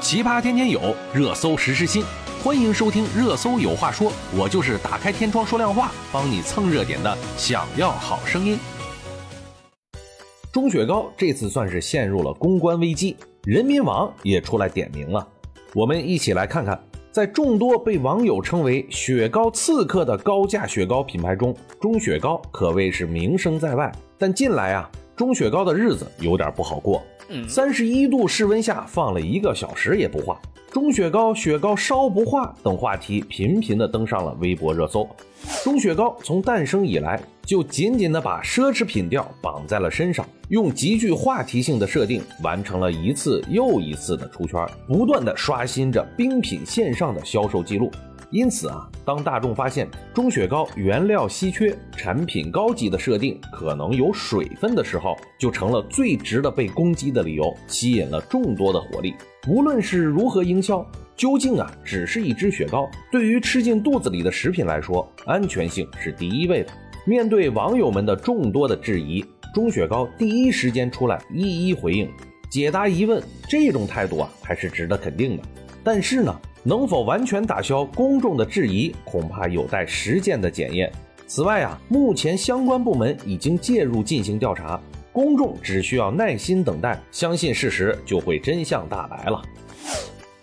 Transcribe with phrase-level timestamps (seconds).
[0.00, 2.02] 奇葩天天有，热搜时时新。
[2.42, 7.18] 欢迎收听《热搜有话说》，我就是打开天窗说亮话，帮你蹭热点的。
[7.36, 8.58] 想要好声音。
[10.50, 15.26] 钟雪糕这次算是陷入了公关危机，人民网也出来点名了。
[15.74, 16.82] 我们一起来看看，
[17.12, 23.92] 在众多被网友称为“雪糕刺客”的高价雪糕品牌中，钟雪糕可谓是名声在外。
[24.16, 24.90] 但近来啊，
[25.20, 27.02] 钟雪糕的日子有点不好过。
[27.46, 30.40] 三十一度室温下放了一个小时也不化，
[30.72, 35.06] 钟雪糕雪糕烧不化等话题频频的登上了微博热搜。
[35.62, 47.92] 钟雪糕从诞生以来就紧紧的把奢侈品调绑在了身上，用极具话题性的设定完成了一次又一次的出圈，不断的刷新着冰品线上的销售记录。
[48.30, 59.14] 因此啊，当大众发现钟雪糕原料稀缺、产品高级的设定可能有水分的时候，就成了最值得被攻击的理由，吸引了众多的火力。
[59.48, 66.70] 无论是如何营销，究竟啊只是一只雪糕，对于吃进肚子里的食品来说，安全性是第一位的。
[67.04, 72.08] 面对网友们的众多的质疑，钟雪糕第一时间出来一一回应，
[72.48, 73.20] 解答疑问。
[73.48, 75.42] 这种态度啊，还是值得肯定的。
[75.82, 76.34] 但是呢？
[76.62, 80.92] 能否完全打消公众的质疑，恐怕有待实践的检验。
[81.26, 84.78] 此外啊，目前相关部门已经介入进行调查，
[85.10, 89.40] 公众只需要耐心等待，相信事实就会真相大白了。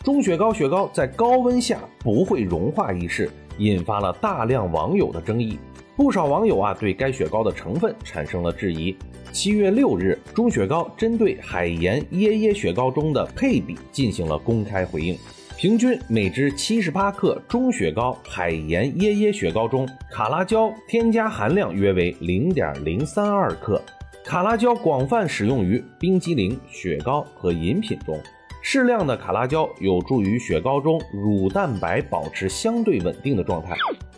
[0.03, 3.29] 中雪糕雪糕在高温下不会融化一事，
[3.59, 5.59] 引发了大量网友的争议。
[5.98, 8.95] 不少网友啊对该雪糕的成分产生了质疑。
[9.31, 15.18] 七月六日，钟雪糕针对海盐椰椰雪糕中的配比进行了公开回应。
[15.58, 23.81] 平均每只七十八克中雪糕海盐椰椰雪糕中，卡拉胶添加含量约为零点零三二克。
[24.23, 28.22] 卡拉胶广泛使用于冰激凌、雪糕和饮品中。
[28.62, 33.75] 适量的卡拉胶有助于雪糕中乳蛋白保持相对稳定的状态。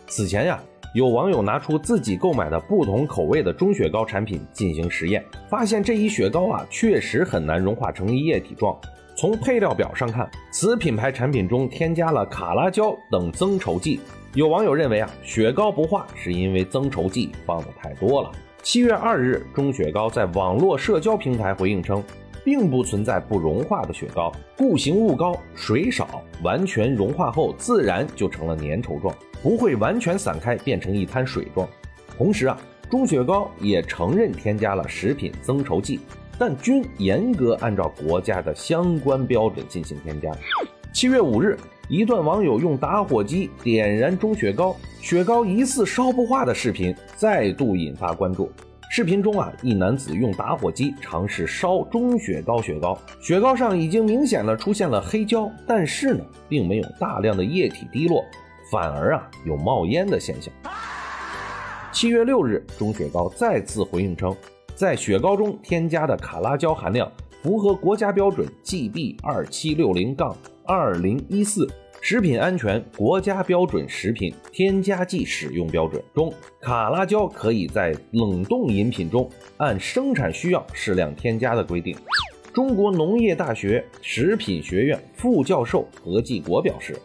[0.08, 0.60] 此前呀，
[0.92, 8.76] 有网友拿出自己购买的不同口味的中雪糕产品进行实验，发现这一雪糕啊，确实很难融化成液体状。
[9.14, 14.00] 从配料表上看，此品牌产品中添加了卡拉胶等增稠剂。
[14.34, 18.32] 有网友认为啊，雪糕不化是因为增稠剂放的太多了。
[18.62, 22.02] 七月二日，中雪糕在网络社交平台回应称，
[22.44, 31.68] 并不存在不融化的雪糕，固形物高，水少，完全融化后自然就成了粘稠状，不会完全散开变成一滩水状。
[32.16, 32.58] 同时啊，
[32.90, 36.00] 钟雪糕也承认添加了食品增稠剂。
[36.38, 40.32] 但均严格按照国家的相关标准进行添加。
[40.90, 41.54] 七月五日，
[41.86, 48.50] 一段网友用打火机点燃钟雪糕，雪糕疑似烧不化的视频再度引发关注。
[48.90, 58.24] 视频中啊，一男子用打火机尝试烧钟雪糕，雪糕雪糕上已经明显的出现了黑焦，但是呢，并没有大量的液体滴落，
[58.70, 60.52] 反而啊有冒烟的现象。
[61.92, 64.34] 七月六日，钟雪糕再次回应称。
[64.76, 67.10] 在雪糕中添加的卡拉胶含量
[67.42, 71.68] 符合国家标准 GB 二七六零杠二零一四
[72.00, 76.32] 食品安全国家标准食品添加剂使用标准中，
[76.62, 81.94] 卡拉胶可以在冷冻饮品中按生产需要适量添加的规定。
[82.54, 86.96] 中国农业大学食品学院副教授何继国表示，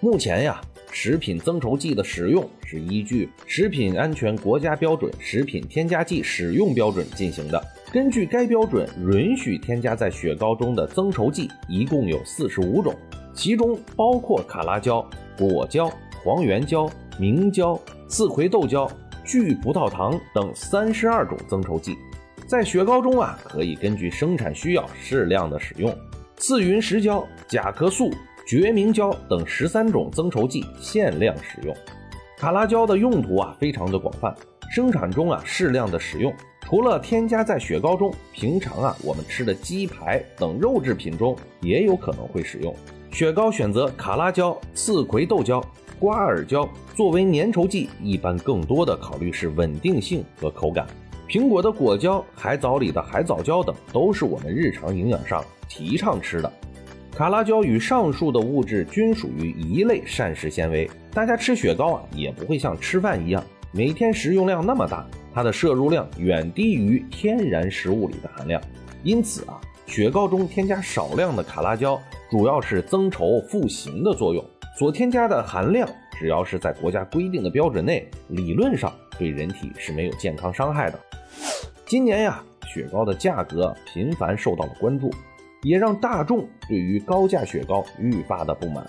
[0.00, 0.60] 目前呀。
[0.94, 7.60] 食品增稠剂的使用是依据食品安全国家标准食品添加剂使用标准进行的。
[7.92, 12.94] 根据该标准，允许添加在雪糕中的增稠剂一共有四十五种，
[13.34, 15.04] 其中包括卡拉胶、
[15.36, 16.88] 果胶、黄原胶、
[17.18, 17.78] 明胶、
[18.08, 18.88] 刺葵豆胶、
[19.24, 21.96] 聚葡萄糖等三十二种增稠剂。
[22.46, 25.92] 在雪糕中啊，可以根据生产需要适量的使用。
[26.36, 28.12] 次云石胶、甲壳素。
[28.46, 31.74] 决明胶等十三种增稠剂限量使用，
[32.36, 34.34] 卡拉胶的用途啊非常的广泛，
[34.70, 42.74] 生产中啊适量的使用，除了添加在雪糕中，平常啊我们吃的鸡排等肉制品中也有可能会使用。
[43.10, 45.64] 雪糕选择卡拉胶、刺葵豆胶、
[45.98, 50.86] 瓜尔胶作为粘稠剂，一般更多的考虑是稳定性和口感。
[51.26, 56.52] 苹果的果胶、海藻里的海藻胶等都是我们日常营养上提倡吃的。
[57.16, 63.40] 卡拉胶与上述的物质均属于一类膳食纤维，大家吃雪糕啊，也不会像吃饭一样
[63.70, 68.60] 每天食用量那么大，它的摄入量远低于天然食物里的含量。
[69.04, 74.44] 因此啊，雪糕中添加少量的卡拉胶，主要是增稠复形的作用。
[74.76, 75.88] 所添加的含量
[76.18, 80.98] 只要是在国家规定的标准内，理论上对人体是没有健康伤害的。
[81.86, 85.12] 今年呀，雪糕的价格频繁受到了关注。
[85.64, 88.88] 也让大众对于高价雪糕愈发的不满。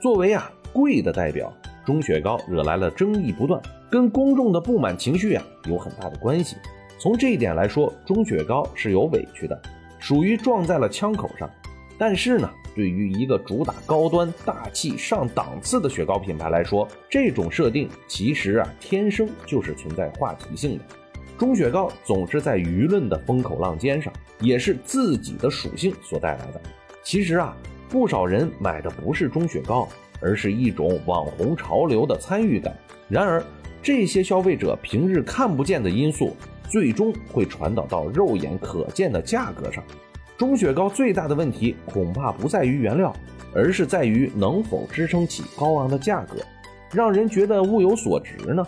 [0.00, 1.52] 作为啊贵的代表，
[1.84, 6.56] 钟雪糕惹来了争议不断，跟公众的不满情绪啊有很大的关系。
[6.98, 9.60] 从这一点来说，钟雪糕是有委屈的，
[9.98, 11.48] 属于撞在了枪口上。
[11.98, 20.84] 但是呢，对于一个主打高端、大气、上档次的雪糕品牌来说，这种设定其实啊天生就是存在话题性的。
[21.38, 26.60] 钟雪糕总是在舆论的风口浪尖上，也是自己的属性所带来的。
[27.02, 27.56] 其实啊，
[27.88, 29.88] 不少人买的不是钟雪糕，
[30.20, 32.76] 而是一种网红潮流的参与感。
[33.08, 33.42] 然而，
[33.82, 36.36] 这些消费者平日看不见的因素，
[36.68, 39.82] 最终会传导到肉眼可见的价格上。
[40.36, 43.14] 钟雪糕最大的问题恐怕不在于原料，
[43.54, 46.38] 而是在于能否支撑起高昂的价格，
[46.92, 48.66] 让人觉得物有所值呢？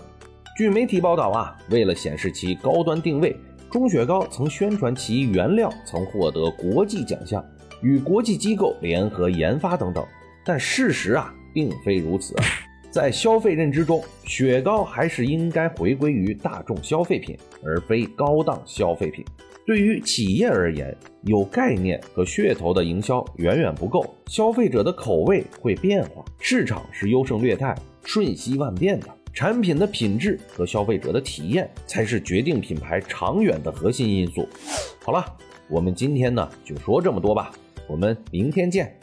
[0.56, 3.36] 据媒体报道啊，为了显示其高端定位，
[3.70, 7.44] 钟雪糕曾宣传其原料曾获得国际奖项，
[7.82, 10.04] 与国际机构联合研发等等。
[10.42, 12.34] 但事实啊，并非如此。
[12.90, 19.22] 在消费认知中，雪糕还是应该回归于大众消费品，而非高档消费品。
[19.66, 29.08] 对于企业而言，有概念和噱头的营销远远不够，消费者的口味会变化，市场是优胜劣汰、瞬息万变的。
[29.38, 34.48] 产品的品质和消费者的体验才是决定品牌长远的核心因素。
[35.00, 35.24] 好了，
[35.68, 37.52] 我们今天呢就说这么多吧，
[37.86, 38.97] 我们明天见。